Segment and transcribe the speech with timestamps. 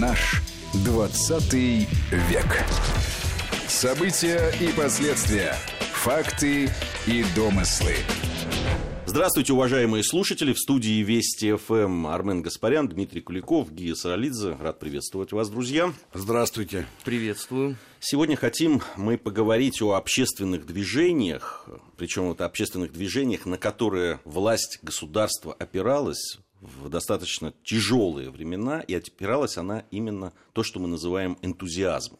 [0.00, 0.42] Наш
[0.84, 2.64] 20 век.
[3.66, 5.54] События и последствия.
[5.94, 6.68] Факты
[7.06, 7.94] и домыслы.
[9.06, 10.52] Здравствуйте, уважаемые слушатели.
[10.52, 14.58] В студии Вести ФМ Армен Гаспарян, Дмитрий Куликов, Гия Саралидзе.
[14.60, 15.94] Рад приветствовать вас, друзья.
[16.12, 16.84] Здравствуйте.
[17.04, 17.76] Приветствую.
[17.98, 25.54] Сегодня хотим мы поговорить о общественных движениях, причем вот общественных движениях, на которые власть государства
[25.58, 32.18] опиралась в достаточно тяжелые времена, и опиралась она именно то, что мы называем энтузиазмом.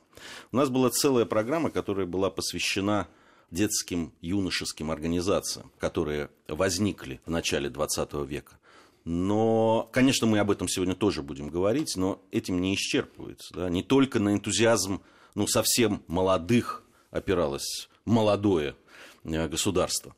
[0.52, 3.08] У нас была целая программа, которая была посвящена
[3.50, 8.58] детским юношеским организациям, которые возникли в начале 20 века.
[9.04, 13.55] Но, конечно, мы об этом сегодня тоже будем говорить, но этим не исчерпывается.
[13.55, 13.70] Да?
[13.70, 15.00] Не только на энтузиазм
[15.36, 16.82] ну, совсем молодых
[17.12, 18.74] опиралось молодое
[19.22, 20.16] э, государство.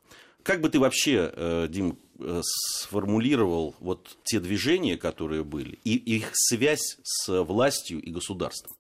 [0.48, 6.30] Как бы ты вообще, э, Дим, э, сформулировал вот те движения, которые были, и их
[6.33, 8.74] связь с властью и государством?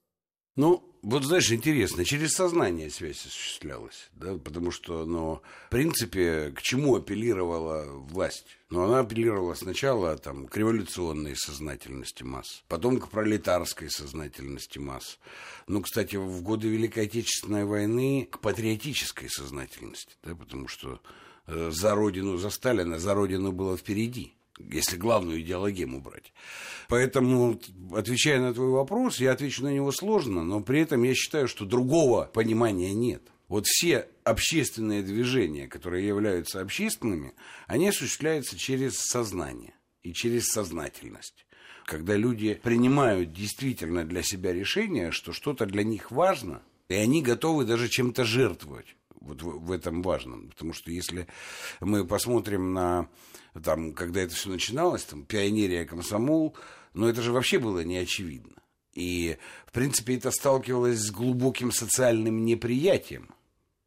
[0.56, 6.62] Ну, вот знаешь, интересно, через сознание связь осуществлялась, да, потому что, ну, в принципе, к
[6.62, 8.56] чему апеллировала власть?
[8.70, 15.18] Ну, она апеллировала сначала там, к революционной сознательности масс, потом к пролетарской сознательности масс.
[15.66, 21.02] Ну, кстати, в годы Великой Отечественной войны к патриотической сознательности, да, потому что
[21.48, 26.32] за родину, за Сталина, за родину было впереди если главную идеологему брать.
[26.88, 27.60] Поэтому,
[27.92, 31.64] отвечая на твой вопрос, я отвечу на него сложно, но при этом я считаю, что
[31.64, 33.22] другого понимания нет.
[33.48, 37.32] Вот все общественные движения, которые являются общественными,
[37.66, 41.46] они осуществляются через сознание и через сознательность.
[41.86, 47.64] Когда люди принимают действительно для себя решение, что что-то для них важно, и они готовы
[47.64, 50.48] даже чем-то жертвовать вот в, в этом важном.
[50.50, 51.26] Потому что если
[51.80, 53.08] мы посмотрим на
[53.62, 56.56] там, когда это все начиналось, там, пионерия, комсомол,
[56.94, 58.54] но это же вообще было неочевидно.
[58.94, 63.30] И, в принципе, это сталкивалось с глубоким социальным неприятием.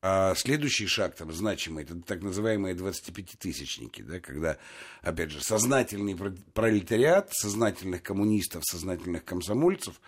[0.03, 4.57] А следующий шаг там значимый, это так называемые 25-тысячники, да, когда,
[5.03, 6.17] опять же, сознательный
[6.53, 10.01] пролетариат, сознательных коммунистов, сознательных комсомольцев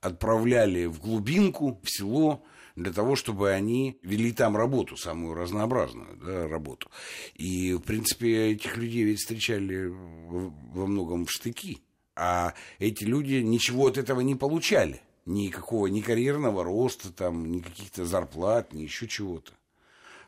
[0.00, 2.44] отправляли в глубинку, в село,
[2.82, 6.90] для того, чтобы они вели там работу, самую разнообразную да, работу.
[7.34, 11.82] И, в принципе, этих людей ведь встречали во многом в штыки.
[12.16, 15.00] А эти люди ничего от этого не получали.
[15.26, 19.52] Никакого ни карьерного роста, там, ни каких-то зарплат, ни еще чего-то.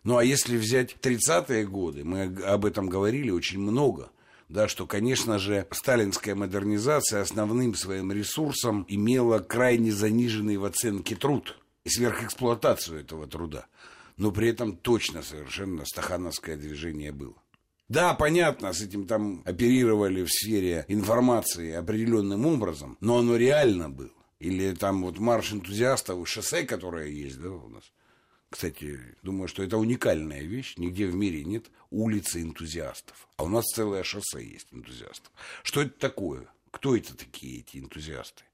[0.05, 4.11] Ну, а если взять 30-е годы, мы об этом говорили очень много–
[4.53, 11.57] да, что, конечно же, сталинская модернизация основным своим ресурсом имела крайне заниженный в оценке труд
[11.85, 13.67] и сверхэксплуатацию этого труда.
[14.17, 17.35] Но при этом точно совершенно стахановское движение было.
[17.89, 24.11] Да, понятно, с этим там оперировали в сфере информации определенным образом, но оно реально было.
[24.39, 27.93] Или там вот марш энтузиастов, шоссе, которое есть, да, у нас.
[28.51, 30.75] Кстати, думаю, что это уникальная вещь.
[30.77, 33.29] Нигде в мире нет улицы энтузиастов.
[33.37, 35.33] А у нас целое шоссе есть энтузиастов.
[35.63, 36.49] Что это такое?
[36.71, 38.45] Кто это такие, эти энтузиасты?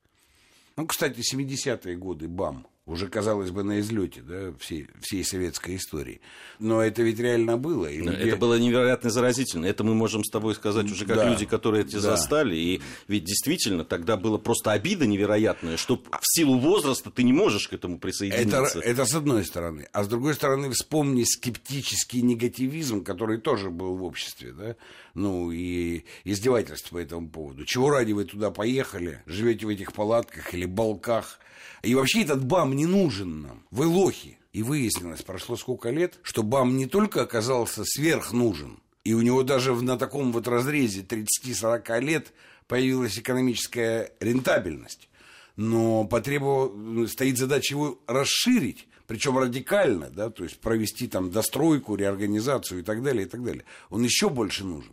[0.77, 6.21] Ну, кстати, 70-е годы БАМ– уже, казалось бы, на излете да, всей, всей советской истории.
[6.59, 7.87] Но это ведь реально было.
[7.87, 8.28] И люди...
[8.28, 9.66] Это было невероятно заразительно.
[9.66, 12.00] Это мы можем с тобой сказать уже как да, люди, которые эти да.
[12.00, 12.56] застали.
[12.56, 17.69] И ведь действительно тогда было просто обида невероятная, что в силу возраста ты не можешь
[17.69, 18.78] к этому присоединиться.
[18.78, 19.88] Это, это с одной стороны.
[19.93, 24.53] А с другой стороны, вспомни скептический негативизм, который тоже был в обществе.
[24.53, 24.77] Да?
[25.15, 27.66] Ну и издевательство по этому поводу.
[27.66, 29.22] Чего ради вы туда поехали?
[29.27, 31.38] Живете в этих палатках или балках?
[31.82, 33.66] И вообще этот БАМ не нужен нам.
[33.71, 34.39] Вы лохи.
[34.53, 39.75] И выяснилось, прошло сколько лет, что БАМ не только оказался сверхнужен, и у него даже
[39.75, 42.33] на таком вот разрезе 30-40 лет
[42.66, 45.09] появилась экономическая рентабельность.
[45.56, 52.81] Но потребовал, стоит задача его расширить, причем радикально, да, то есть провести там достройку, реорганизацию
[52.81, 53.65] и так далее, и так далее.
[53.91, 54.93] Он еще больше нужен.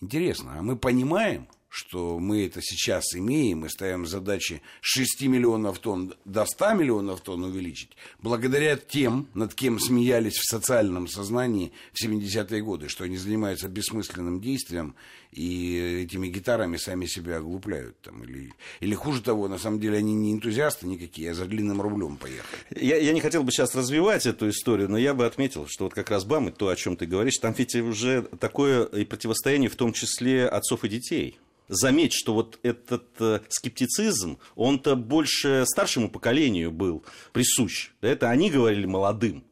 [0.00, 5.78] Интересно, а мы понимаем, что мы это сейчас имеем и ставим задачи с 6 миллионов
[5.78, 12.04] тонн до 100 миллионов тонн увеличить, благодаря тем, над кем смеялись в социальном сознании в
[12.04, 14.94] 70-е годы, что они занимаются бессмысленным действием
[15.36, 18.00] и этими гитарами сами себя оглупляют.
[18.00, 21.80] Там, или, или хуже того, на самом деле они не энтузиасты никакие, а за длинным
[21.82, 22.62] рублем поехали.
[22.74, 25.94] Я, я не хотел бы сейчас развивать эту историю, но я бы отметил, что вот
[25.94, 29.68] как раз БАМ и то, о чем ты говоришь, там ведь уже такое и противостояние,
[29.68, 31.38] в том числе отцов и детей
[31.68, 37.90] заметь, что вот этот э, скептицизм, он-то больше старшему поколению был присущ.
[38.00, 39.44] Это они говорили молодым.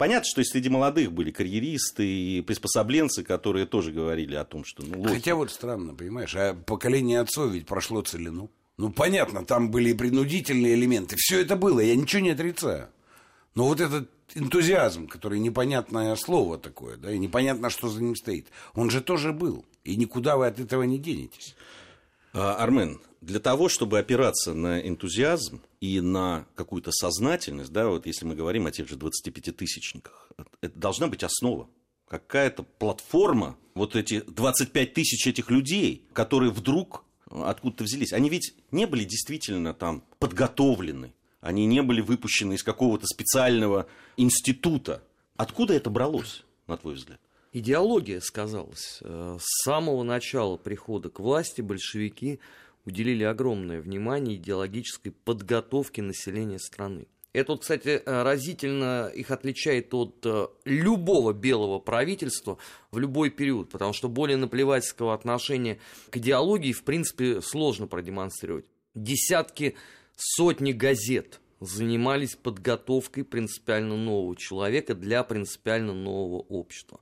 [0.00, 4.82] Понятно, что среди молодых были карьеристы и приспособленцы, которые тоже говорили о том, что...
[4.82, 8.50] Ну, Хотя вот странно, понимаешь, а поколение отцов ведь прошло целину.
[8.78, 11.16] Ну, понятно, там были и принудительные элементы.
[11.18, 12.88] Все это было, я ничего не отрицаю.
[13.54, 18.46] Но вот этот энтузиазм, который непонятное слово такое, да, и непонятно, что за ним стоит,
[18.72, 19.66] он же тоже был.
[19.84, 21.54] И никуда вы от этого не денетесь.
[22.32, 28.24] А, Армен, для того, чтобы опираться на энтузиазм и на какую-то сознательность, да, вот если
[28.24, 30.30] мы говорим о тех же 25-тысячниках,
[30.60, 31.68] это должна быть основа.
[32.08, 38.12] Какая-то платформа, вот эти 25 тысяч этих людей, которые вдруг откуда-то взялись.
[38.12, 43.86] Они ведь не были действительно там подготовлены, они не были выпущены из какого-то специального
[44.16, 45.02] института.
[45.36, 47.20] Откуда это бралось, на твой взгляд?
[47.52, 48.98] Идеология сказалась.
[49.02, 52.40] Э, с самого начала прихода к власти большевики
[52.90, 57.06] уделили огромное внимание идеологической подготовке населения страны.
[57.32, 62.58] Это, кстати, э, разительно их отличает от э, любого белого правительства
[62.90, 65.78] в любой период, потому что более наплевательского отношения
[66.10, 68.66] к идеологии, в принципе, сложно продемонстрировать.
[68.96, 69.76] Десятки,
[70.16, 77.00] сотни газет занимались подготовкой принципиально нового человека для принципиально нового общества.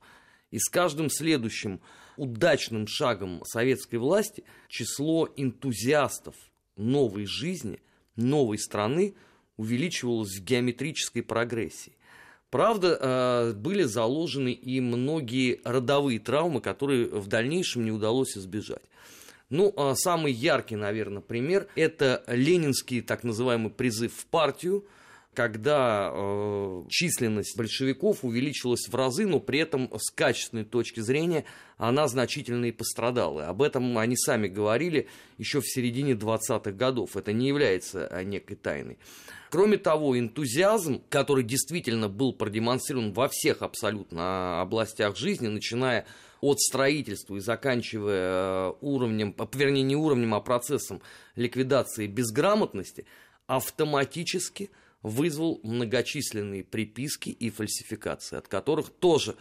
[0.51, 1.81] И с каждым следующим
[2.19, 6.35] удачным шагом советской власти число энтузиастов
[6.75, 7.79] новой жизни,
[8.15, 9.15] новой страны–
[9.59, 11.91] увеличивалась в геометрической прогрессии.
[12.49, 18.81] Правда, э, были заложены и многие родовые травмы, которые в дальнейшем не удалось избежать.
[19.49, 24.85] Ну, а самый яркий, наверное, пример– это ленинский так называемый призыв в партию–
[25.39, 31.45] когда э, численность большевиков увеличилась в разы, но при этом с качественной точки зрения
[31.77, 33.47] она значительно и пострадала.
[33.47, 35.07] Об этом они сами говорили
[35.37, 37.15] еще в середине 20-х годов.
[37.15, 38.97] Это не является э, некой тайной.
[39.49, 46.05] Кроме того, энтузиазм, который действительно был продемонстрирован во всех абсолютно областях жизни, начиная
[46.41, 51.01] от строительства и заканчивая э, уровнем, вернее не уровнем, а процессом
[51.37, 53.05] ликвидации безграмотности,
[53.47, 54.69] автоматически–
[55.01, 59.35] вызвал многочисленные приписки и фальсификации, от которых тоже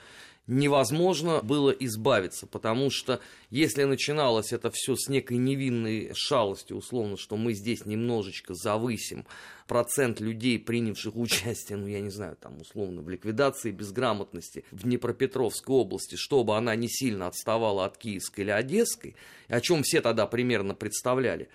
[0.49, 3.21] невозможно было избавиться, потому что
[3.51, 9.27] если начиналось это все с некой невинной шалости, условно, что мы здесь немножечко завысим
[9.67, 15.75] процент людей, принявших участие, ну, я не знаю, там, условно, в ликвидации безграмотности в Днепропетровской
[15.75, 19.17] области, чтобы она не сильно отставала от Киевской или Одесской,
[19.49, 21.51] о чем все тогда примерно представляли,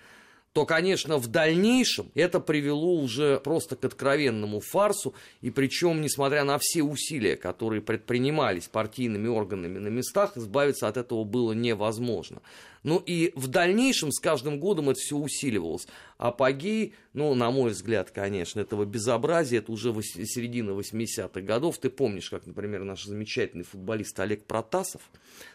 [0.54, 6.58] то, конечно, в дальнейшем это привело уже просто к откровенному фарсу, и причем, несмотря на
[6.60, 12.40] все усилия, которые предпринимались партийными органами на местах, избавиться от этого было невозможно.
[12.84, 15.88] Ну и в дальнейшем с каждым годом это все усиливалось.
[16.18, 21.78] Апогей, ну, на мой взгляд, конечно, этого безобразия, это уже середина 80-х годов.
[21.78, 25.02] Ты помнишь, как, например, наш замечательный футболист Олег Протасов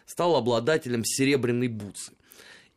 [0.04, 2.12] стал обладателем серебряной бутсы.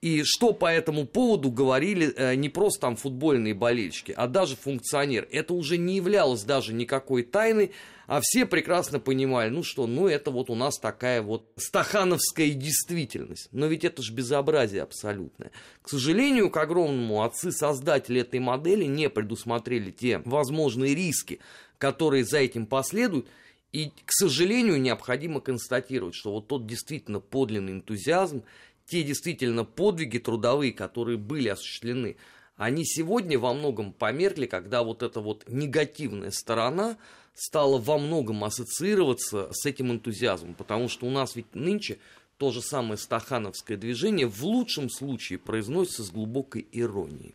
[0.03, 5.25] И что по этому поводу говорили э, не просто там футбольные болельщики, а даже функционер.
[5.31, 7.71] Это уже не являлось даже никакой тайной,
[8.05, 13.47] а все прекрасно понимали, ну что, ну это вот у нас такая вот стахановская действительность.
[13.53, 15.51] Но ведь это же безобразие абсолютное.
[15.81, 21.39] К сожалению, к огромному, отцы-создатели этой модели не предусмотрели те возможные риски,
[21.77, 23.29] которые за этим последуют.
[23.71, 28.43] И, к сожалению, необходимо констатировать, что вот тот действительно подлинный энтузиазм
[28.85, 32.17] те действительно подвиги трудовые, которые были осуществлены,
[32.55, 36.97] они сегодня во многом померкли, когда вот эта вот негативная сторона
[37.33, 41.99] стала во многом ассоциироваться с этим энтузиазмом, потому что у нас ведь нынче
[42.37, 47.33] то же самое стахановское движение в лучшем случае произносится с глубокой иронией.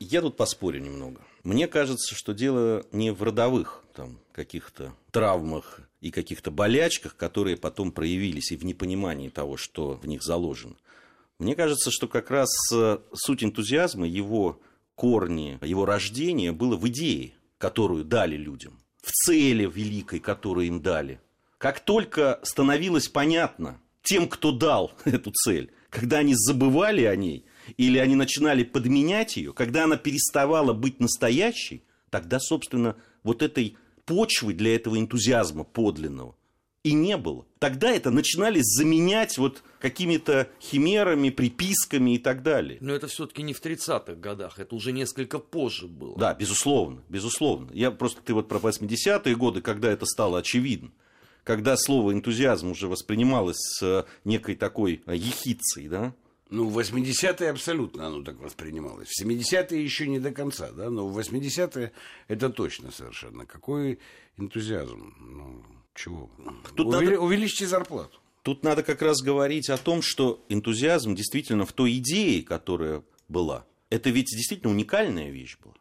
[0.00, 1.20] Я тут поспорю немного.
[1.44, 7.92] Мне кажется, что дело не в родовых там, каких-то травмах и каких-то болячках, которые потом
[7.92, 10.76] проявились и в непонимании того, что в них заложено.
[11.38, 14.60] Мне кажется, что как раз э, суть энтузиазма, его
[14.94, 21.20] корни, его рождение было в идее, которую дали людям, в цели великой, которую им дали.
[21.58, 27.44] Как только становилось понятно тем, кто дал эту цель, когда они забывали о ней,
[27.76, 34.54] или они начинали подменять ее, когда она переставала быть настоящей, тогда, собственно, вот этой почвы
[34.54, 36.34] для этого энтузиазма подлинного
[36.88, 37.44] и не было.
[37.58, 42.78] Тогда это начинали заменять вот какими-то химерами, приписками и так далее.
[42.80, 46.16] Но это все-таки не в 30-х годах, это уже несколько позже было.
[46.18, 47.68] Да, безусловно, безусловно.
[47.72, 50.90] Я просто, ты вот про 80-е годы, когда это стало очевидно,
[51.44, 56.14] когда слово энтузиазм уже воспринималось с некой такой ехицей, да,
[56.50, 59.08] ну, в 80-е абсолютно оно так воспринималось.
[59.08, 61.92] В 70-е еще не до конца, да, но в 80-е
[62.28, 63.46] это точно совершенно.
[63.46, 63.98] Какой
[64.38, 65.14] энтузиазм?
[65.20, 65.62] Ну,
[65.94, 66.30] чего?
[66.74, 67.20] Тут Увели, надо...
[67.20, 68.18] Увеличьте зарплату.
[68.42, 73.66] Тут надо как раз говорить о том, что энтузиазм действительно в той идее, которая была,
[73.90, 75.74] это ведь действительно уникальная вещь была.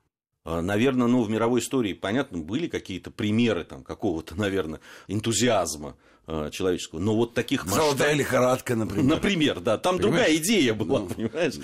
[0.50, 6.50] А, наверное, ну, в мировой истории, понятно, были какие-то примеры там, какого-то, наверное, энтузиазма а,
[6.52, 7.00] человеческого.
[7.00, 7.84] Но вот таких масштаб...
[7.84, 9.04] Золотая лихорадка, например.
[9.04, 9.78] Например, да.
[9.78, 10.16] Там понимаешь?
[10.16, 11.56] другая идея была, ну, понимаешь?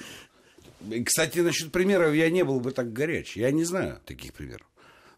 [1.05, 3.37] Кстати, насчет примеров я не был бы так горяч.
[3.37, 4.67] Я не знаю таких примеров.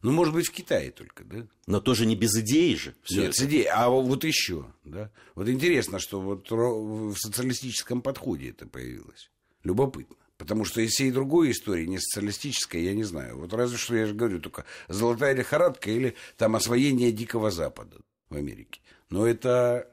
[0.04, 1.48] Ну, может быть, в Китае только, да?
[1.66, 2.94] Но тоже не без идеи же.
[3.02, 3.38] Все Нет, это.
[3.38, 3.66] с идеей.
[3.66, 5.10] А вот еще, да?
[5.34, 9.32] Вот интересно, что вот в социалистическом подходе это появилось.
[9.64, 10.18] Любопытно.
[10.38, 13.38] Потому что из всей другой истории, не социалистической, я не знаю.
[13.38, 17.98] Вот разве что я же говорю, только золотая лихорадка или там освоение Дикого Запада
[18.30, 18.82] в Америке.
[19.10, 19.90] Но это...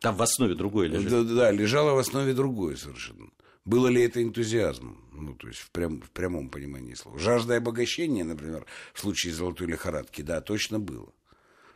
[0.00, 1.10] Там в основе другое лежит.
[1.10, 3.30] Да, да, лежало в основе другое совершенно.
[3.64, 5.04] Было ли это энтузиазмом?
[5.12, 7.18] Ну, то есть в, прям, в прямом понимании слова.
[7.18, 11.12] Жажда обогащения, например, в случае золотой лихорадки, да, точно было.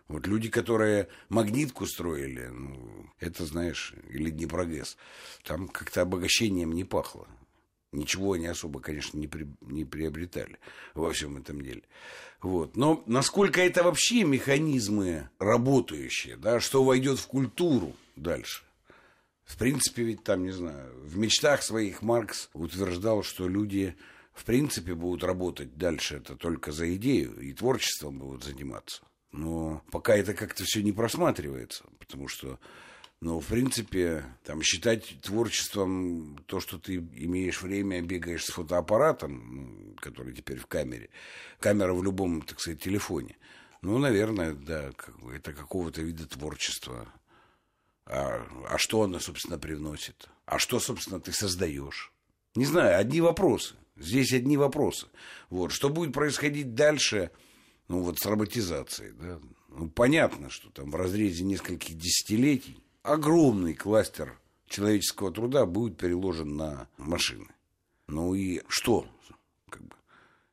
[0.09, 4.97] Вот люди, которые магнитку строили, ну, это, знаешь, или Днепрогэс,
[5.43, 7.27] там как-то обогащением не пахло.
[7.95, 10.59] Ничего они особо, конечно, не, при, не приобретали
[10.95, 11.83] во всем этом деле.
[12.43, 12.77] Вот.
[12.77, 18.65] Но насколько это вообще механизмы работающие, да, что войдет в культуру дальше?
[19.45, 23.95] В принципе, ведь там, не знаю, в мечтах своих Маркс утверждал, что люди
[24.33, 29.03] в принципе будут работать дальше это только за идею и творчеством будут заниматься.
[29.31, 32.59] Но пока это как-то все не просматривается, потому что
[33.25, 39.95] но, в принципе, там, считать творчеством то, что ты имеешь время, бегаешь с фотоаппаратом, ну,
[39.95, 41.09] который теперь в камере,
[41.59, 43.39] камера в любом, так сказать, телефоне,
[43.81, 44.91] ну, наверное, да,
[45.35, 47.09] это какого-то вида творчества.
[48.05, 50.29] А, а что оно, собственно, привносит?
[50.45, 52.13] А что, собственно, ты создаешь?
[52.55, 53.75] Не знаю, одни вопросы.
[53.97, 55.07] Здесь одни вопросы.
[55.49, 55.73] Вот.
[55.73, 57.31] Что будет происходить дальше,
[57.89, 59.41] ну, вот с роботизацией, да?
[59.69, 66.89] Ну, понятно, что там в разрезе нескольких десятилетий огромный кластер человеческого труда будет переложен на
[66.97, 67.47] машины.
[68.09, 69.07] Ну и что
[69.71, 69.95] как бы,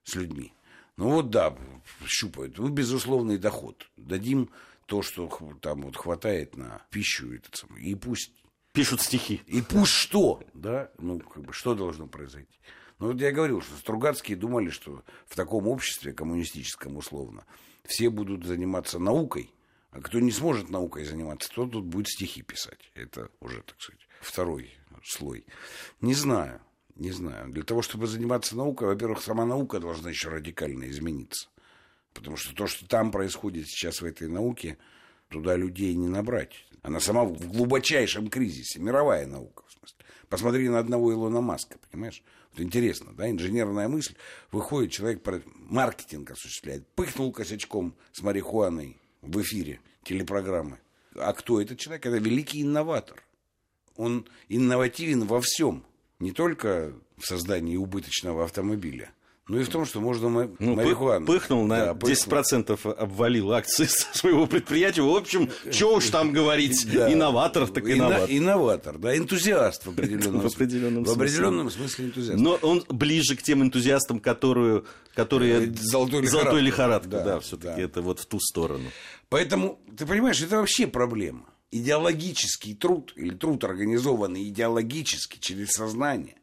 [0.03, 0.53] с людьми?
[0.97, 1.57] Ну вот да,
[2.05, 2.59] щупают.
[2.59, 3.89] Ну, безусловный доход.
[3.97, 4.49] Дадим
[4.85, 5.27] то, что
[5.61, 7.33] там вот хватает на пищу.
[7.33, 8.31] Этот самый, и пусть...
[8.73, 9.41] Пишут стихи.
[9.47, 10.91] И пусть что, да?
[10.97, 12.57] Ну, как бы, что должно произойти?
[12.99, 17.45] Ну, вот я говорил, что Стругацкие думали, что в таком обществе, коммунистическом условно,
[17.83, 19.53] все будут заниматься наукой,
[19.91, 22.91] а кто не сможет наукой заниматься, тот тут будет стихи писать.
[22.95, 24.71] Это уже, так сказать, второй
[25.03, 25.45] слой.
[25.99, 26.61] Не знаю,
[26.95, 27.51] не знаю.
[27.51, 31.49] Для того, чтобы заниматься наукой, во-первых, сама наука должна еще радикально измениться.
[32.13, 34.77] Потому что то, что там происходит сейчас в этой науке,
[35.29, 36.65] туда людей не набрать.
[36.83, 40.05] Она сама в глубочайшем кризисе, мировая наука, в смысле.
[40.29, 42.23] Посмотри на одного Илона Маска, понимаешь?
[42.51, 44.15] Вот интересно, да, инженерная мысль,
[44.51, 45.21] выходит человек,
[45.55, 50.79] маркетинг осуществляет, пыхнул косячком с марихуаной, в эфире телепрограммы.
[51.15, 52.05] А кто этот человек?
[52.05, 53.23] Это великий инноватор.
[53.95, 55.85] Он инновативен во всем,
[56.19, 59.11] не только в создании убыточного автомобиля,
[59.47, 61.25] ну и в том, что можно ну, марихуану.
[61.25, 65.01] Пыхнул на да, 10% обвалил акции своего предприятия.
[65.01, 67.11] В общем, что уж там говорить, да.
[67.11, 68.29] инноватор так инноватор.
[68.29, 71.13] Инноватор, да, энтузиаст в определенном, в определенном, смысле.
[71.13, 72.39] В определенном смысле энтузиаст.
[72.39, 74.83] Но он ближе к тем энтузиастам, которые,
[75.15, 77.81] которые э, золотой золотой лихорадка да, да все-таки да.
[77.81, 78.89] это вот в ту сторону.
[79.29, 81.47] Поэтому, ты понимаешь, это вообще проблема.
[81.71, 86.35] Идеологический труд или труд организованный идеологически через сознание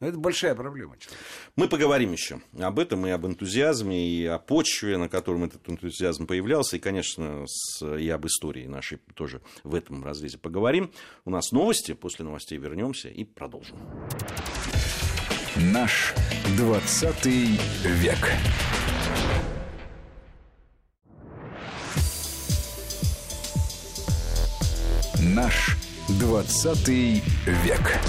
[0.00, 0.96] это большая проблема.
[0.98, 1.20] Человек.
[1.56, 6.26] Мы поговорим еще об этом и об энтузиазме, и о почве, на котором этот энтузиазм
[6.26, 10.92] появлялся, и, конечно, с, и об истории нашей тоже в этом разрезе поговорим.
[11.24, 13.76] У нас новости, после новостей вернемся и продолжим.
[15.56, 16.14] Наш
[16.58, 18.30] 20 век.
[25.22, 25.76] Наш
[26.08, 28.00] 20 век.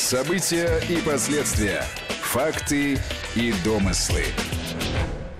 [0.00, 1.84] События и последствия.
[2.22, 2.98] Факты
[3.36, 4.22] и домыслы.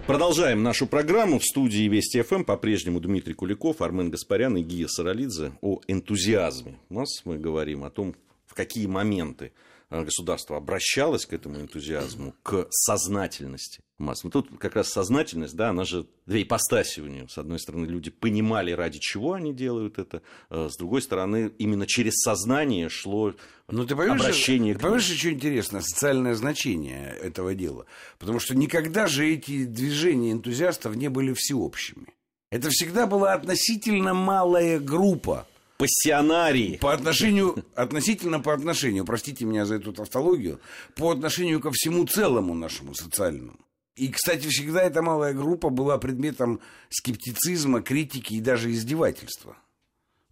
[0.06, 1.38] Продолжаем нашу программу.
[1.38, 6.78] В студии Вести ФМ по-прежнему Дмитрий Куликов, Армен Гаспарян и Гия Саралидзе о энтузиазме.
[6.90, 8.14] У нас мы говорим о том,
[8.46, 9.52] в какие моменты
[9.90, 14.24] государство обращалось к этому энтузиазму, к сознательности масс.
[14.24, 17.28] Но тут как раз сознательность, да, она же две ипостаси у нее.
[17.28, 21.86] С одной стороны, люди понимали, ради чего они делают это, э, с другой стороны, именно
[21.86, 23.34] через сознание шло
[23.68, 27.86] ну, ты понимаешь, обращение ты понимаешь, что интересно, социальное значение этого дела?
[28.18, 32.06] Потому что никогда же эти движения энтузиастов не были всеобщими.
[32.50, 35.46] Это всегда была относительно малая группа
[35.80, 36.76] пассионарии.
[36.76, 40.60] По отношению, относительно по отношению, простите меня за эту тавтологию,
[40.94, 43.58] по отношению ко всему целому нашему социальному.
[43.96, 46.60] И, кстати, всегда эта малая группа была предметом
[46.90, 49.56] скептицизма, критики и даже издевательства.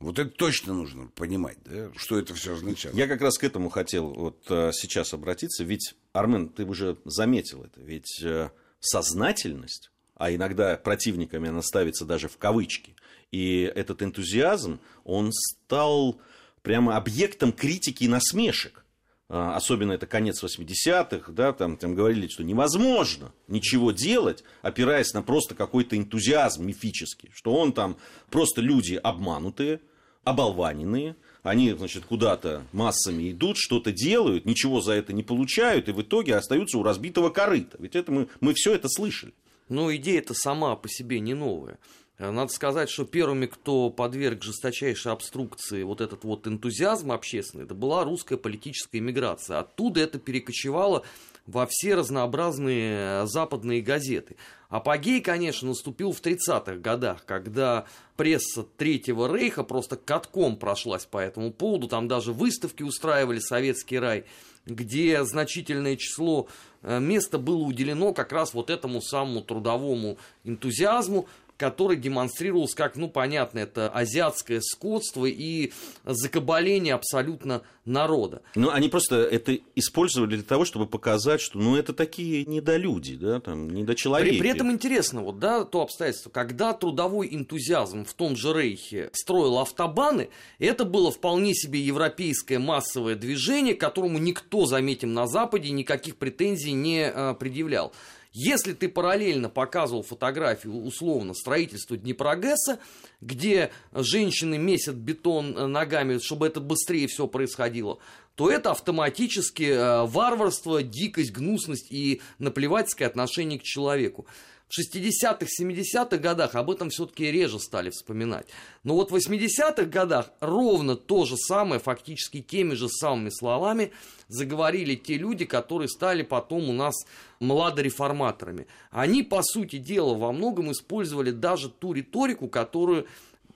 [0.00, 2.94] Вот это точно нужно понимать, да, что это все означает.
[2.94, 7.64] Я как раз к этому хотел вот э, сейчас обратиться, ведь Армен, ты уже заметил
[7.64, 12.94] это, ведь э, сознательность, а иногда противниками она ставится даже в кавычки,
[13.30, 16.20] и этот энтузиазм, он стал
[16.62, 18.84] прямо объектом критики и насмешек.
[19.30, 25.22] А, особенно это конец 80-х, да, там, там говорили, что невозможно ничего делать, опираясь на
[25.22, 27.98] просто какой-то энтузиазм мифический, что он там
[28.30, 29.80] просто люди обманутые,
[30.24, 36.00] оболваненные, они, значит, куда-то массами идут, что-то делают, ничего за это не получают, и в
[36.00, 37.76] итоге остаются у разбитого корыта.
[37.80, 39.34] Ведь это мы, мы все это слышали.
[39.68, 41.78] Но идея-то сама по себе не новая.
[42.18, 48.02] Надо сказать, что первыми, кто подверг жесточайшей обструкции вот этот вот энтузиазм общественный, это была
[48.02, 49.60] русская политическая иммиграция.
[49.60, 51.04] Оттуда это перекочевало
[51.46, 54.36] во все разнообразные западные газеты.
[54.68, 61.52] Апогей, конечно, наступил в 30-х годах, когда пресса Третьего Рейха просто катком прошлась по этому
[61.52, 61.88] поводу.
[61.88, 64.24] Там даже выставки устраивали «Советский рай»,
[64.66, 66.48] где значительное число
[66.82, 73.08] э, места было уделено как раз вот этому самому трудовому энтузиазму, который демонстрировался как, ну,
[73.08, 75.72] понятно, это азиатское скотство и
[76.04, 78.42] закабаление абсолютно народа.
[78.54, 83.40] Ну, они просто это использовали для того, чтобы показать, что, ну, это такие недолюди, да,
[83.40, 84.30] там, недочеловеки.
[84.30, 89.10] При, при этом интересно, вот, да, то обстоятельство, когда трудовой энтузиазм в том же Рейхе
[89.12, 90.28] строил автобаны,
[90.60, 97.10] это было вполне себе европейское массовое движение, которому никто, заметим, на Западе никаких претензий не
[97.10, 97.92] а, предъявлял.
[98.40, 102.78] Если ты параллельно показывал фотографию условно строительства Днепрогэса,
[103.20, 107.98] где женщины месят бетон э, ногами, чтобы это быстрее все происходило,
[108.38, 114.28] то это автоматически э, варварство, дикость, гнусность и наплевательское отношение к человеку.
[114.68, 118.46] В 60-х, 70-х годах об этом все-таки реже стали вспоминать.
[118.84, 123.90] Но вот в 80-х годах ровно то же самое, фактически теми же самыми словами,
[124.28, 126.94] заговорили те люди, которые стали потом у нас
[127.40, 128.68] младореформаторами.
[128.92, 133.08] Они, по сути дела, во многом использовали даже ту риторику, которую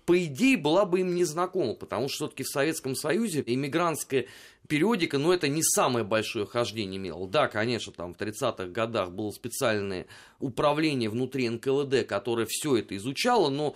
[0.05, 4.27] по идее, была бы им незнакома, потому что все-таки в Советском Союзе иммигрантская
[4.73, 7.29] периодика, но это не самое большое хождение имело.
[7.29, 10.07] Да, конечно, там в 30-х годах было специальное
[10.41, 13.75] управление внутри НКВД, которое все это изучало, но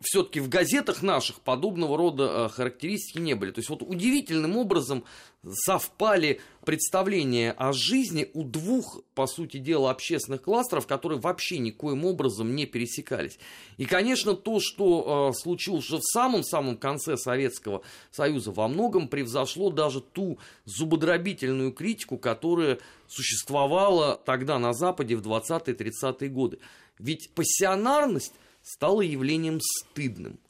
[0.00, 3.50] все-таки в газетах наших подобного рода э, характеристики не были.
[3.50, 5.04] То есть вот удивительным образом
[5.46, 12.54] совпали представления о жизни у двух, по сути дела, общественных кластеров, которые вообще никоим образом
[12.54, 13.38] не пересекались.
[13.76, 20.00] И, конечно, то, что э, случилось в самом-самом конце Советского Союза, во многом превзошло даже
[20.00, 26.58] ту зубодробительную критику, которая существовала тогда на Западе в 20-30-е годы.
[26.98, 30.40] Ведь пассионарность стало явлением стыдным.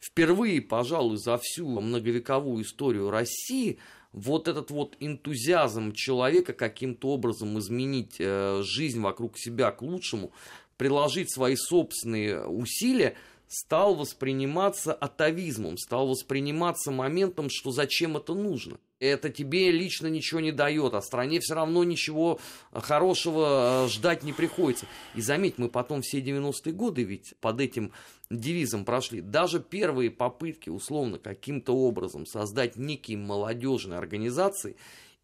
[0.00, 3.78] Впервые, пожалуй, за всю многовековую историю России
[4.12, 10.32] вот этот вот энтузиазм человека каким-то образом изменить э, жизнь вокруг себя к лучшему,
[10.76, 13.14] приложить свои собственные усилия,
[13.50, 20.52] стал восприниматься атовизмом, стал восприниматься моментом, что зачем это нужно это тебе лично ничего не
[20.52, 22.38] дает, а стране все равно ничего
[22.72, 24.86] хорошего э, ждать не приходится.
[25.14, 27.92] И заметь, мы потом все 90-е годы ведь под этим
[28.30, 29.22] девизом прошли.
[29.22, 34.76] Даже первые попытки, условно, каким-то образом создать некие молодежные организации,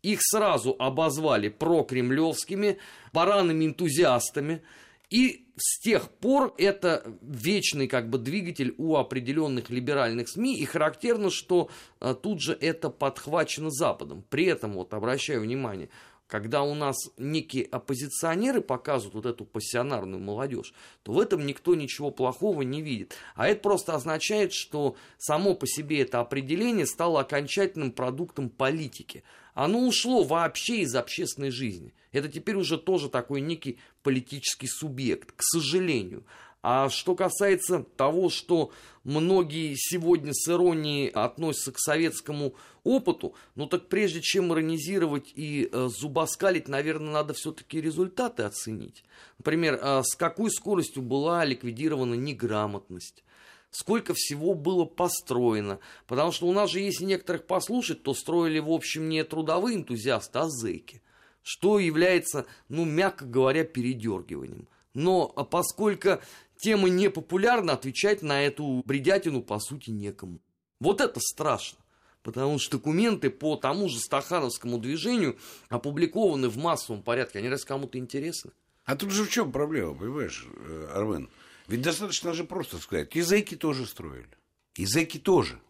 [0.02, 2.78] их сразу обозвали прокремлевскими,
[3.12, 4.62] баранами-энтузиастами,
[5.10, 11.30] и с тех пор это вечный как бы двигатель у определенных либеральных СМИ, и характерно,
[11.30, 14.22] что а, тут же это подхвачено Западом.
[14.28, 15.88] При этом, вот обращаю внимание,
[16.26, 22.10] когда у нас некие оппозиционеры показывают вот эту пассионарную молодежь, то в этом никто ничего
[22.10, 23.16] плохого не видит.
[23.34, 29.22] А это просто означает, что само по себе это определение стало окончательным продуктом политики
[29.56, 31.94] оно ушло вообще из общественной жизни.
[32.12, 36.24] Это теперь уже тоже такой некий политический субъект, к сожалению.
[36.62, 38.72] А что касается того, что
[39.04, 45.88] многие сегодня с иронией относятся к советскому опыту, ну так прежде чем иронизировать и э,
[45.88, 49.04] зубоскалить, наверное, надо все-таки результаты оценить.
[49.38, 53.22] Например, э, с какой скоростью была ликвидирована неграмотность,
[53.70, 55.78] сколько всего было построено.
[56.06, 60.38] Потому что у нас же, если некоторых послушать, то строили, в общем, не трудовые энтузиасты,
[60.38, 61.02] а зэки.
[61.42, 64.66] Что является, ну, мягко говоря, передергиванием.
[64.94, 66.20] Но а поскольку
[66.56, 70.40] тема не популярна, отвечать на эту бредятину, по сути, некому.
[70.80, 71.78] Вот это страшно.
[72.22, 75.38] Потому что документы по тому же стахановскому движению
[75.68, 77.38] опубликованы в массовом порядке.
[77.38, 78.50] Они раз кому-то интересны.
[78.84, 81.28] А тут же в чем проблема, понимаешь, э, Армен?
[81.68, 84.28] Ведь достаточно же просто сказать, и зэки тоже строили.
[84.76, 85.60] И зэки тоже.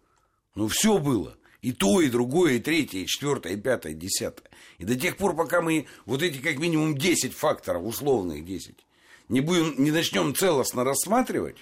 [0.55, 1.37] Ну, все было.
[1.62, 4.51] И то, и другое, и третье, и четвертое, и пятое, и десятое.
[4.79, 8.87] И до тех пор, пока мы вот эти как минимум 10 факторов, условных 10,
[9.28, 11.56] не, будем, не начнем целостно рассматривать,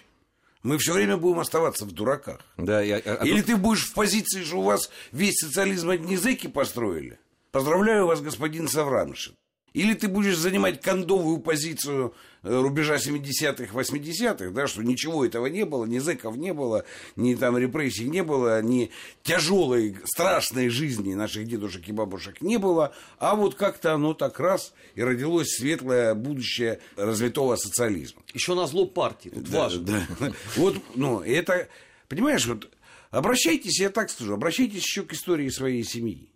[0.62, 2.40] мы все время будем оставаться в дураках.
[2.57, 6.16] Да, я, а Или тут- ты будешь в позиции, что у вас весь социализм одни
[6.16, 7.18] зэки построили?
[7.53, 9.35] Поздравляю вас, господин Савраншин.
[9.75, 15.65] Или ты будешь занимать кондовую позицию э, рубежа 70-х, 80-х, да, что ничего этого не
[15.65, 16.85] было, ни зэков не было,
[17.17, 18.93] ни там репрессий не было, ни
[19.25, 24.75] тяжелой, страшной жизни наших дедушек и бабушек не было, а вот как-то оно так раз
[24.95, 28.23] и родилось светлое будущее развитого социализма.
[28.33, 29.31] Еще на зло партии.
[29.31, 30.07] Тут важно.
[30.21, 30.33] Да.
[30.55, 31.69] Вот, ну, это,
[32.07, 32.71] понимаешь, вот
[33.11, 36.31] обращайтесь, я так скажу, обращайтесь еще к истории своей семьи.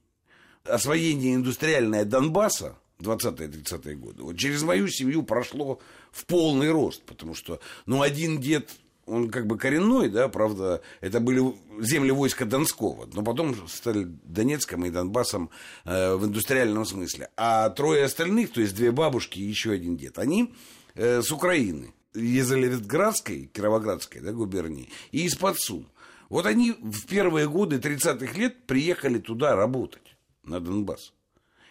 [0.65, 5.81] Освоение индустриальное Донбасса 20-30-е годы, вот через мою семью прошло
[6.11, 8.71] в полный рост, потому что, ну, один дед,
[9.07, 11.43] он как бы коренной, да, правда, это были
[11.81, 15.51] земли войска Донского, но потом стали Донецком и Донбассом
[15.85, 17.31] э, в индустриальном смысле.
[17.37, 20.53] А трое остальных, то есть две бабушки и еще один дед, они
[20.95, 25.87] э, с Украины, из Елизаветградской, Кировоградской да, губернии, и из-под Сум.
[26.29, 31.13] Вот они в первые годы 30-х лет приехали туда работать, на Донбасс.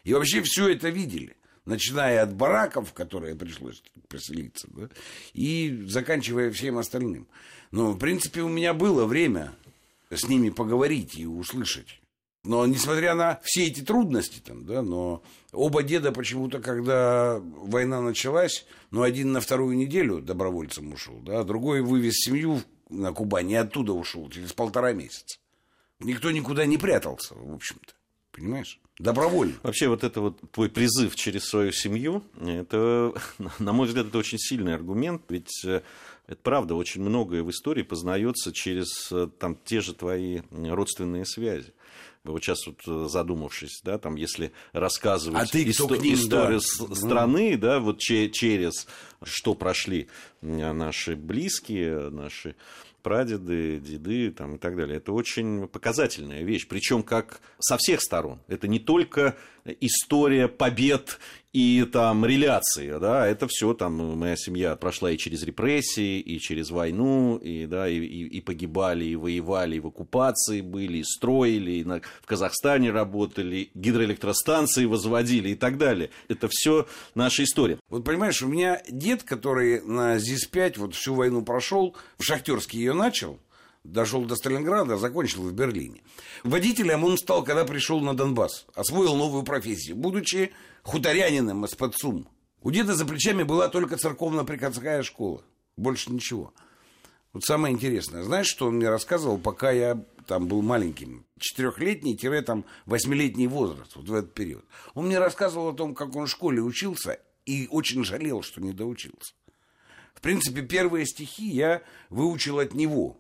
[0.08, 1.36] И вообще все это видели.
[1.66, 4.88] Начиная от бараков, в которые пришлось поселиться, да,
[5.34, 7.28] и заканчивая всем остальным.
[7.72, 9.54] Но, в принципе, у меня было время
[10.10, 12.00] с ними поговорить и услышать.
[12.46, 18.66] Но несмотря на все эти трудности, там, да, но оба деда почему-то, когда война началась,
[18.92, 23.58] ну, один на вторую неделю добровольцем ушел, да, а другой вывез семью на Кубани и
[23.58, 25.38] оттуда ушел через полтора месяца.
[26.00, 27.94] Никто никуда не прятался, в общем-то.
[28.32, 28.80] Понимаешь?
[29.00, 29.54] Добровольно.
[29.62, 33.14] Вообще вот это вот твой призыв через свою семью, это,
[33.60, 35.82] на мой взгляд, это очень сильный аргумент, ведь э,
[36.26, 41.74] это правда, очень многое в истории познается через э, там те же твои родственные связи.
[42.24, 46.96] Вот сейчас вот э, задумавшись, да, там, если рассказывать А ты к ним, историю да.
[46.96, 48.88] страны, да, вот че- через
[49.24, 50.08] что прошли
[50.42, 52.56] наши близкие, наши
[53.08, 54.98] прадеды, деды там, и так далее.
[54.98, 56.68] Это очень показательная вещь.
[56.68, 58.42] Причем как со всех сторон.
[58.50, 59.38] Это не только
[59.80, 61.18] история побед
[61.54, 66.70] и там реляции, да, это все там моя семья прошла и через репрессии, и через
[66.70, 71.72] войну, и да, и, и- и погибали, и воевали, и в оккупации были, и строили,
[71.72, 76.10] и на- в Казахстане работали, гидроэлектростанции возводили и так далее.
[76.28, 77.80] Это все наша история.
[77.90, 82.94] Вот понимаешь, у меня дед, который на ЗИС-5 вот всю войну прошел, в Шахтерске ее
[82.94, 83.40] начал,
[83.84, 86.02] дошел до Сталинграда, закончил в Берлине.
[86.44, 90.52] Водителем он стал, когда пришел на Донбасс, освоил новую профессию, будучи
[90.88, 92.28] хуторянином из Подсум.
[92.62, 95.44] У деда за плечами была только церковно-приходская школа,
[95.76, 96.54] больше ничего.
[97.34, 103.48] Вот самое интересное, знаешь, что он мне рассказывал, пока я там был маленьким, четырехлетний-там восьмилетний
[103.48, 104.66] возраст, вот в этот период.
[104.94, 108.72] Он мне рассказывал о том, как он в школе учился и очень жалел, что не
[108.72, 109.34] доучился.
[110.16, 113.18] В принципе, первые стихи я выучил от него.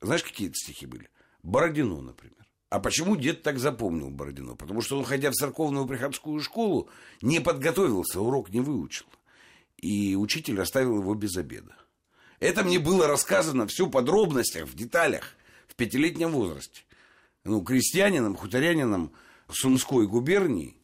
[0.00, 1.10] Знаешь, какие это стихи были?
[1.42, 2.46] Бородино, например.
[2.70, 4.54] А почему дед так запомнил Бородино?
[4.54, 6.88] Потому что он, ходя в церковную приходскую школу,
[7.20, 9.06] не подготовился, урок не выучил.
[9.76, 11.74] И учитель оставил его без обеда.
[12.38, 15.34] Это мне было рассказано все в подробностях, в деталях,
[15.66, 16.82] в пятилетнем возрасте.
[17.42, 19.12] Ну, крестьянином, хуторянином
[19.50, 20.76] Сумской губернии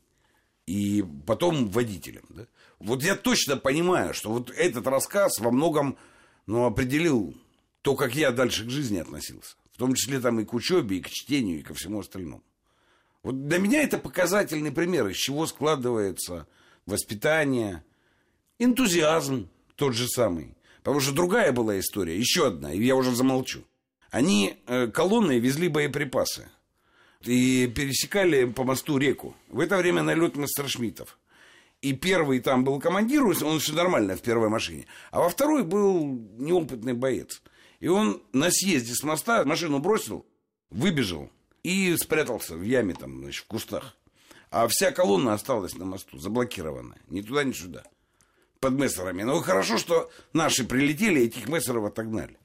[0.66, 2.24] и потом водителем.
[2.30, 2.46] Да?
[2.80, 5.96] Вот я точно понимаю, что вот этот рассказ во многом
[6.46, 7.36] ну, определил
[7.82, 9.54] то, как я дальше к жизни относился.
[9.76, 12.42] В том числе там и к учебе, и к чтению, и ко всему остальному.
[13.22, 16.46] Вот для меня это показательный пример, из чего складывается
[16.86, 17.84] воспитание,
[18.58, 20.56] энтузиазм тот же самый.
[20.78, 23.64] Потому что другая была история, еще одна, и я уже замолчу.
[24.10, 26.48] Они э, колонной везли боеприпасы
[27.20, 29.36] и пересекали по мосту реку.
[29.48, 31.18] В это время налет Мессершмиттов.
[31.82, 34.86] И первый там был командир, он все нормально в первой машине.
[35.10, 36.02] А во второй был
[36.38, 37.42] неопытный боец.
[37.80, 40.26] И он на съезде с моста машину бросил,
[40.70, 41.30] выбежал
[41.62, 43.96] и спрятался в яме там, значит, в кустах.
[44.50, 47.00] А вся колонна осталась на мосту, заблокированная.
[47.08, 47.84] Ни туда, ни сюда.
[48.60, 49.22] Под мессерами.
[49.22, 52.38] Но хорошо, что наши прилетели, этих мессеров отогнали.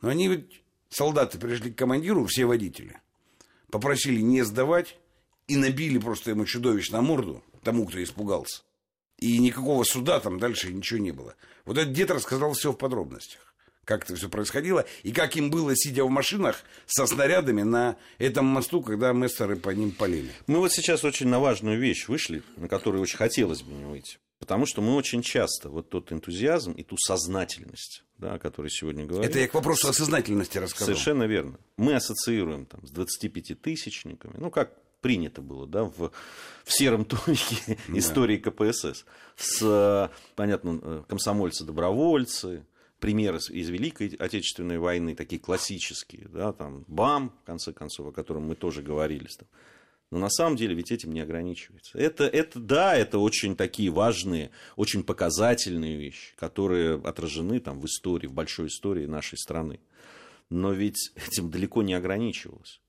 [0.00, 3.00] Но они ведь, солдаты пришли к командиру, все водители.
[3.70, 4.96] Попросили не сдавать
[5.46, 8.62] и набили просто ему чудовищно морду, тому, кто испугался.
[9.18, 11.36] И никакого суда там дальше ничего не было.
[11.64, 13.53] Вот этот дед рассказал все в подробностях.
[13.84, 18.46] Как это все происходило, и как им было, сидя в машинах со снарядами на этом
[18.46, 20.30] мосту, когда мессеры по ним полили.
[20.46, 24.18] Мы вот сейчас очень на важную вещь вышли, на которую очень хотелось бы не выйти.
[24.38, 29.06] Потому что мы очень часто вот тот энтузиазм и ту сознательность, да, о которой сегодня
[29.06, 29.28] говорим...
[29.28, 30.88] Это я к вопросу о сознательности рассказал.
[30.88, 31.58] Совершенно верно.
[31.76, 36.10] Мы ассоциируем там, с 25-тысячниками, ну, как принято было да, в,
[36.64, 37.98] в сером томике да.
[37.98, 39.04] истории КПСС,
[39.36, 42.64] с, понятно, комсомольцы-добровольцы,
[43.04, 48.44] примеры из Великой Отечественной войны, такие классические, да, там, БАМ, в конце концов, о котором
[48.44, 49.28] мы тоже говорили.
[49.38, 49.46] Там.
[50.10, 51.98] Но на самом деле ведь этим не ограничивается.
[51.98, 58.26] Это, это, да, это очень такие важные, очень показательные вещи, которые отражены там в истории,
[58.26, 59.80] в большой истории нашей страны.
[60.48, 62.80] Но ведь этим далеко не ограничивалось.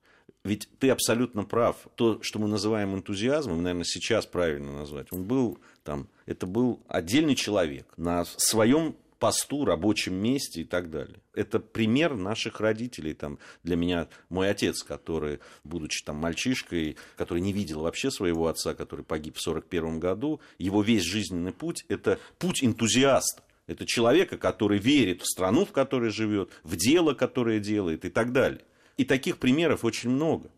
[0.46, 1.76] Ведь ты абсолютно прав.
[1.96, 7.36] То, что мы называем энтузиазмом, наверное, сейчас правильно назвать, он был там, это был отдельный
[7.36, 11.20] человек на своем посту, рабочем месте и так далее.
[11.34, 13.16] Это пример наших родителей.
[13.16, 18.76] Там, для меня мой отец, который, будучи там мальчишкой, который не видел вообще своего отца,
[18.76, 23.42] который погиб в 1941 году, его весь жизненный путь– это путь энтузиаста.
[23.66, 28.32] Это человека, который верит в страну, в которой живет, в дело, которое делает и так
[28.32, 28.62] далее.
[28.98, 30.52] И таких примеров очень много.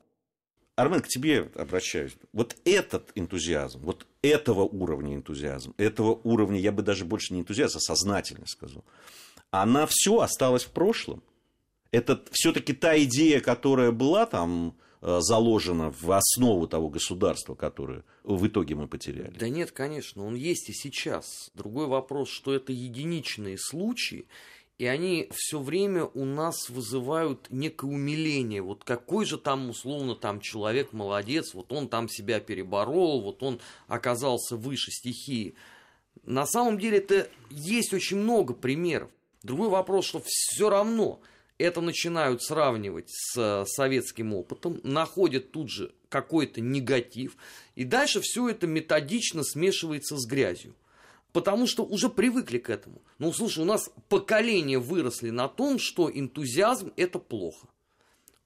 [0.78, 2.16] Армен, к тебе обращаюсь.
[2.34, 7.78] Вот этот энтузиазм, вот этого уровня энтузиазм, этого уровня, я бы даже больше не энтузиазм,
[7.78, 8.86] а сознательность сказал,
[9.50, 11.24] она все осталась в прошлом.
[11.90, 18.46] Это все-таки та идея, которая была там э, заложена в основу того государства, которое в
[18.46, 19.36] итоге мы потеряли.
[19.36, 21.50] Да нет, конечно, он есть и сейчас.
[21.56, 24.28] Другой вопрос, что это единичные случаи,
[24.78, 28.62] и они все время у нас вызывают некое умиление.
[28.62, 33.60] Вот какой же там, условно, там человек молодец, вот он там себя переборол, вот он
[33.88, 35.56] оказался выше стихии.
[36.24, 39.10] На самом деле это есть очень много примеров.
[39.42, 41.22] Другой вопрос, что все равно
[41.58, 47.36] это начинают сравнивать с советским опытом, находят тут же какой-то негатив,
[47.76, 50.76] и дальше все это методично смешивается с грязью
[51.38, 53.00] потому что уже привыкли к этому.
[53.20, 57.68] Ну, слушай, у нас поколения выросли на том, что энтузиазм– это плохо.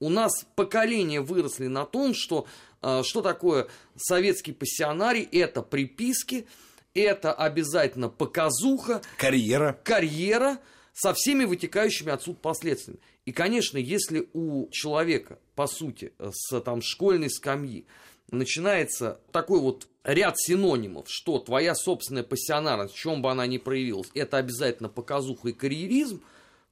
[0.02, 2.48] У нас поколения выросли на том, что
[2.82, 6.48] э, что такое советский пассионарий– это приписки,
[6.94, 9.02] это обязательно показуха.
[9.16, 9.80] Карьера.
[9.86, 10.60] Карьера
[10.92, 13.00] со всеми вытекающими отсюда последствиями.
[13.24, 17.86] И, конечно, если у человека, по сути, с там, школьной скамьи
[18.32, 24.10] начинается такой вот ряд синонимов, что твоя собственная пассионарность, в чем бы она ни проявилась,
[24.14, 26.24] это обязательно показуха и карьеризм,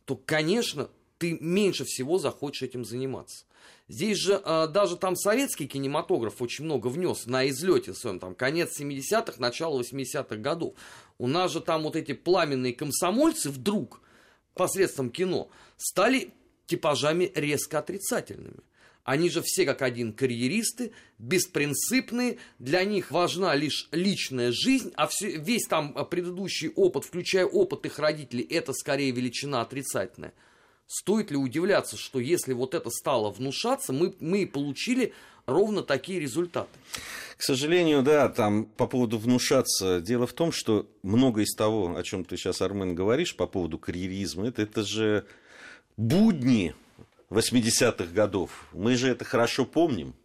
[0.06, 3.46] то, конечно, ты меньше всего захочешь этим заниматься.
[3.88, 8.80] Здесь же э, даже там советский кинематограф очень много внес на излете своем, там, конец
[8.80, 10.76] 70-х, начало 80-х годов.
[11.18, 14.02] У нас же там вот эти пламенные комсомольцы вдруг
[14.54, 16.32] посредством кино стали
[16.68, 18.60] типажами резко отрицательными.
[19.10, 25.32] Они же все как один карьеристы, беспринципные, для них важна лишь личная жизнь, а все,
[25.32, 30.32] весь там предыдущий опыт, включая опыт их родителей, это скорее величина отрицательная.
[30.86, 35.12] Стоит ли удивляться, что если вот это стало внушаться, мы, мы получили
[35.48, 36.70] ровно такие результаты?
[37.36, 40.02] К сожалению, да, там по поводу внушаться.
[40.02, 43.80] Дело в том, что много из того, о чем ты сейчас, Армен, говоришь по поводу
[43.80, 45.26] карьеризма, это, это же
[45.98, 46.76] будни
[47.30, 48.68] 80-х годов.
[48.74, 50.16] Мы же это хорошо помним,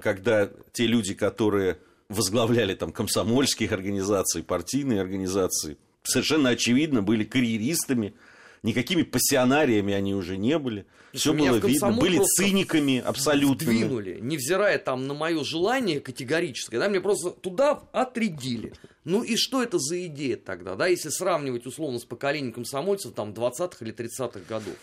[0.00, 8.14] когда те люди, которые возглавляли там комсомольские организации, партийные организации, совершенно очевидно были карьеристами,
[8.62, 10.86] никакими пассионариями они уже не были.
[11.12, 13.66] Все было видно, были циниками абсолютно.
[13.66, 18.72] Двинули, невзирая там на мое желание категорическое, да, мне просто туда отрядили.
[19.04, 23.30] Ну и что это за идея тогда, да, если сравнивать условно с поколением комсомольцев там
[23.30, 24.76] 20-х или 30-х годов?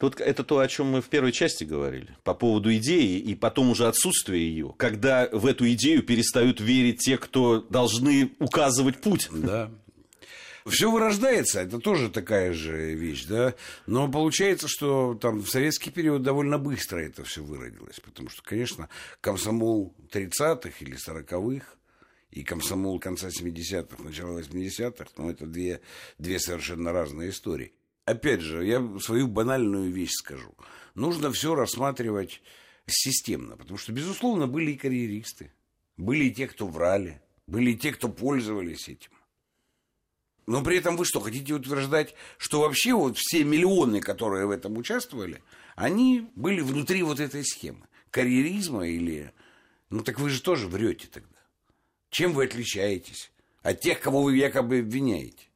[0.00, 3.68] Тут это то, о чем мы в первой части говорили, по поводу идеи и потом
[3.68, 9.28] уже отсутствия ее, когда в эту идею перестают верить те, кто должны указывать путь.
[9.30, 9.70] Да.
[10.66, 13.54] Все вырождается, это тоже такая же вещь, да.
[13.86, 18.00] Но получается, что там в советский период довольно быстро это все выродилось.
[18.00, 18.88] Потому что, конечно,
[19.20, 21.66] комсомол 30-х или 40-х
[22.30, 25.82] и комсомол конца 70-х, начала 80-х, ну, это две,
[26.18, 30.54] две совершенно разные истории опять же, я свою банальную вещь скажу.
[30.94, 32.42] Нужно все рассматривать
[32.86, 35.52] системно, потому что, безусловно, были и карьеристы,
[35.96, 39.10] были и те, кто врали, были и те, кто пользовались этим.
[40.46, 44.76] Но при этом вы что, хотите утверждать, что вообще вот все миллионы, которые в этом
[44.78, 45.42] участвовали,
[45.76, 47.86] они были внутри вот этой схемы?
[48.10, 49.32] Карьеризма или...
[49.90, 51.38] Ну так вы же тоже врете тогда.
[52.10, 53.30] Чем вы отличаетесь
[53.62, 55.49] от тех, кого вы якобы обвиняете?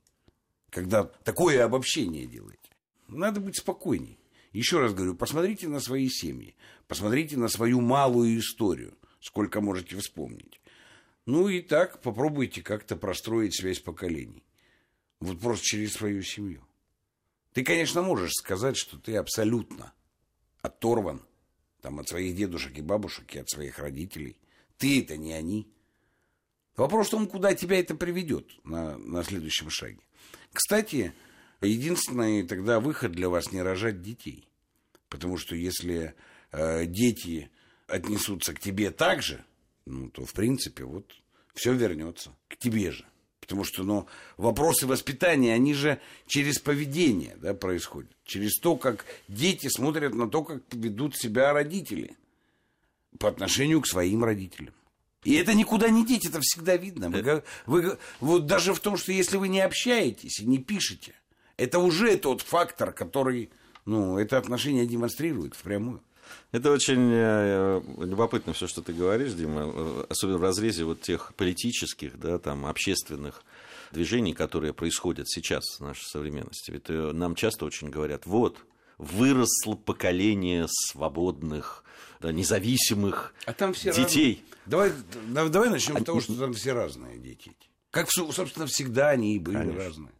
[0.74, 2.58] Когда такое обобщение делаете.
[3.06, 4.18] Надо быть спокойней.
[4.52, 6.56] Еще раз говорю, посмотрите на свои семьи,
[6.88, 10.60] посмотрите на свою малую историю, сколько можете вспомнить.
[11.26, 14.42] Ну и так попробуйте как-то простроить связь поколений.
[15.20, 16.66] Вот просто через свою семью.
[17.52, 19.92] Ты, конечно, можешь сказать, что ты абсолютно
[20.60, 21.22] оторван
[21.82, 24.36] там, от своих дедушек и бабушек и от своих родителей.
[24.76, 25.72] Ты это не они.
[26.76, 30.00] Вопрос в том, куда тебя это приведет на, на следующем шаге.
[30.54, 31.12] Кстати,
[31.60, 34.48] единственный тогда выход для вас не рожать детей.
[35.08, 36.14] Потому что если
[36.52, 37.50] э, дети
[37.88, 39.44] отнесутся к тебе так же,
[39.84, 41.12] ну, то, в принципе, вот
[41.54, 43.04] все вернется к тебе же.
[43.40, 48.10] Потому что ну, вопросы воспитания, они же через поведение да, происходят.
[48.24, 52.16] Через то, как дети смотрят на то, как ведут себя родители
[53.18, 54.72] по отношению к своим родителям.
[55.24, 57.08] И это никуда не деть, это всегда видно.
[57.08, 61.14] Вы, вы, вот даже в том, что если вы не общаетесь и не пишете,
[61.56, 63.50] это уже тот фактор, который
[63.86, 66.02] ну, это отношение демонстрирует впрямую.
[66.52, 71.34] Это очень э, любопытно все, что ты говоришь, Дима, э, особенно в разрезе вот тех
[71.34, 73.42] политических, да, там, общественных
[73.92, 76.70] движений, которые происходят сейчас в нашей современности.
[76.70, 78.58] Ведь э, нам часто очень говорят, вот,
[78.98, 81.84] выросло поколение свободных,
[82.20, 84.42] да, независимых а там все детей.
[84.42, 84.54] Разные.
[84.66, 86.00] Давай, давай начнем а...
[86.00, 87.52] с того, что там все разные дети.
[87.90, 89.84] Как, собственно, всегда они и были Конечно.
[89.84, 90.12] разные.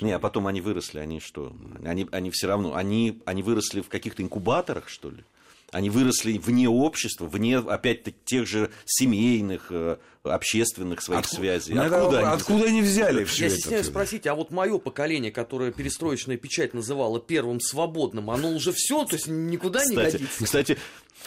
[0.00, 1.54] Не, а потом они выросли, они что?
[1.84, 5.24] Они, они все равно, они, они выросли в каких-то инкубаторах, что ли?
[5.72, 11.36] Они выросли вне общества, вне, опять-таки, тех же семейных, э, общественных своих Отку...
[11.36, 11.74] связей.
[11.74, 12.36] Ну, откуда, это, они...
[12.36, 13.56] откуда они взяли все Я это?
[13.56, 19.04] стесняюсь спросить, а вот мое поколение, которое перестроечная печать называла первым свободным, оно уже все,
[19.04, 20.44] то есть никуда кстати, не годится?
[20.44, 20.78] Кстати,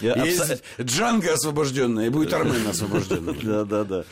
[0.01, 0.61] я Есть абс...
[0.81, 3.33] Джанго освобожденная, и будет Армен освобожденный.
[3.43, 4.03] Да, да, да.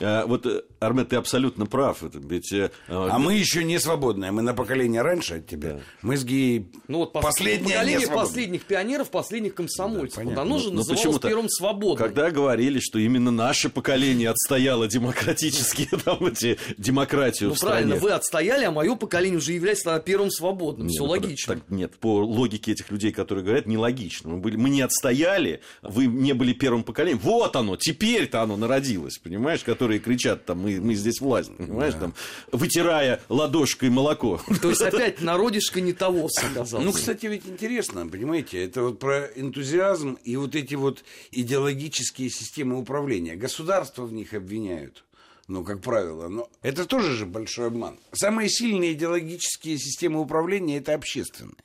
[0.00, 1.98] А, вот, э, Армен, ты абсолютно прав.
[2.02, 5.80] Ведь, э, а мы еще не свободные, мы на поколение раньше от тебя.
[6.02, 10.24] Мы с Геей ну, вот последнее поколение последних пионеров, последних комсомольцев.
[10.34, 12.08] Да, оно же ну, называлось первым свободным.
[12.08, 18.64] Когда говорили, что именно наше поколение отстояло демократические там эти демократию ну, правильно, вы отстояли,
[18.64, 20.88] а мое поколение уже является первым свободным.
[20.88, 21.60] Все ну, логично.
[21.68, 24.30] нет, по логике этих людей, которые говорят, нелогично.
[24.30, 27.20] Мы не отстояли отстояли, вы не были первым поколением.
[27.22, 32.00] Вот оно, теперь-то оно народилось, понимаешь, которые кричат там, мы, мы здесь власть, понимаешь, да.
[32.00, 32.14] там,
[32.52, 34.40] вытирая ладошкой молоко.
[34.62, 36.84] То есть опять народишко не того оказался.
[36.84, 42.78] Ну, кстати, ведь интересно, понимаете, это вот про энтузиазм и вот эти вот идеологические системы
[42.78, 43.36] управления.
[43.36, 45.04] Государство в них обвиняют
[45.46, 46.28] ну, как правило.
[46.28, 47.98] Но это тоже же большой обман.
[48.12, 51.56] Самые сильные идеологические системы управления– это общественные.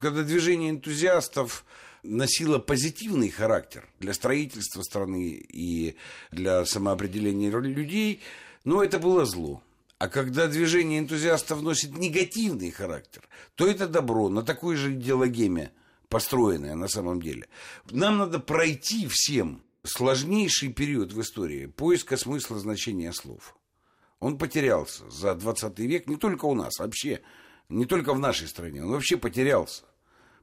[0.00, 1.64] Когда движение энтузиастов
[2.02, 5.96] носила позитивный характер для строительства страны и
[6.30, 8.20] для самоопределения людей,
[8.64, 9.62] но это было зло.
[9.98, 15.72] А когда движение энтузиастов носит негативный характер, то это добро на такой же идеологеме
[16.08, 17.48] построенное на самом деле.
[17.90, 23.56] Нам надо пройти всем сложнейший период в истории поиска смысла значения слов.
[24.20, 27.20] Он потерялся за 20 век, не только у нас, вообще,
[27.68, 29.84] не только в нашей стране, он вообще потерялся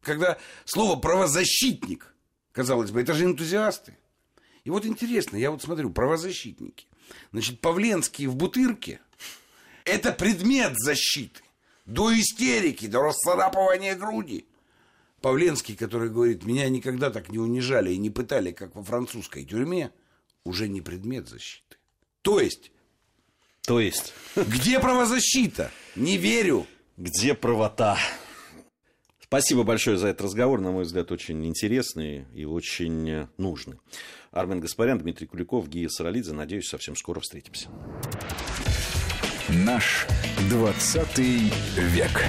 [0.05, 2.13] когда слово правозащитник,
[2.53, 3.97] казалось бы, это же энтузиасты.
[4.63, 6.87] И вот интересно, я вот смотрю, правозащитники.
[7.31, 9.01] Значит, Павленский в Бутырке–
[9.85, 11.41] это предмет защиты.
[11.85, 14.47] До истерики, до расцарапывания груди.
[15.21, 19.91] Павленский, который говорит, меня никогда так не унижали и не пытали, как во французской тюрьме,
[20.43, 21.77] уже не предмет защиты.
[22.21, 22.71] То есть...
[23.61, 24.13] То есть...
[24.35, 25.71] Где правозащита?
[25.95, 26.65] Не верю.
[26.97, 27.97] Где правота?
[29.27, 33.79] Спасибо большое за этот разговор, на мой взгляд, очень интересный и очень нужный.
[34.31, 36.33] Армен Гаспарян, Дмитрий Куликов, Гия Саралидзе.
[36.33, 37.69] Надеюсь, совсем скоро встретимся.
[39.49, 40.05] Наш
[40.49, 42.23] 20 век.